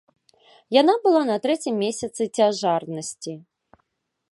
[0.81, 3.33] Яна была на трэцім месяцы цяжарнасці.